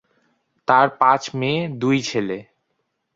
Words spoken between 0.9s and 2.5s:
পাঁচ মেয়ে, দুই ছেলে।